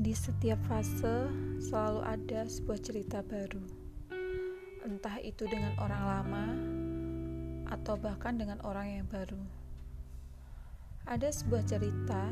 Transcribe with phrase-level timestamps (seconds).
[0.00, 1.28] setiap fase
[1.60, 3.60] selalu ada sebuah cerita baru.
[4.88, 6.46] Entah itu dengan orang lama
[7.68, 9.44] atau bahkan dengan orang yang baru.
[11.04, 12.24] Ada sebuah cerita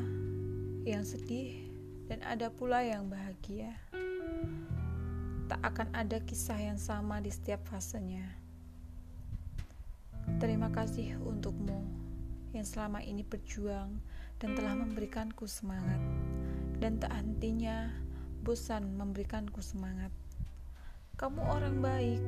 [0.89, 1.69] yang sedih
[2.09, 3.77] dan ada pula yang bahagia.
[5.53, 8.25] Tak akan ada kisah yang sama di setiap fasenya.
[10.41, 11.85] Terima kasih untukmu
[12.57, 14.01] yang selama ini berjuang
[14.41, 16.01] dan telah memberikanku semangat
[16.81, 17.93] dan tak hentinya
[18.41, 20.09] bosan memberikanku semangat.
[21.21, 22.23] Kamu orang baik,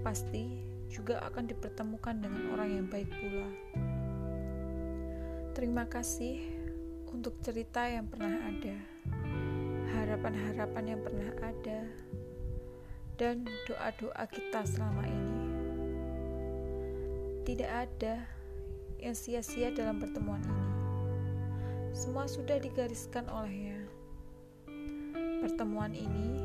[0.00, 3.48] pasti juga akan dipertemukan dengan orang yang baik pula.
[5.52, 6.40] Terima kasih
[7.12, 8.76] untuk cerita yang pernah ada,
[10.00, 11.84] harapan-harapan yang pernah ada,
[13.20, 15.40] dan doa-doa kita selama ini.
[17.44, 18.24] Tidak ada
[18.96, 20.71] yang sia-sia dalam pertemuan ini
[21.92, 23.84] semua sudah digariskan olehnya.
[25.44, 26.40] Pertemuan ini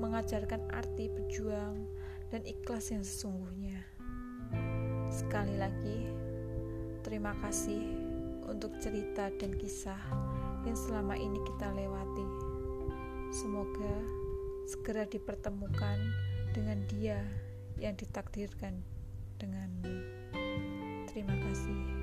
[0.00, 1.84] mengajarkan arti berjuang
[2.32, 3.84] dan ikhlas yang sesungguhnya.
[5.12, 6.08] Sekali lagi,
[7.04, 7.84] terima kasih
[8.48, 10.00] untuk cerita dan kisah
[10.64, 12.26] yang selama ini kita lewati.
[13.30, 13.94] Semoga
[14.66, 15.98] segera dipertemukan
[16.56, 17.20] dengan dia
[17.78, 18.80] yang ditakdirkan
[19.38, 19.94] denganmu.
[21.10, 21.99] Terima kasih.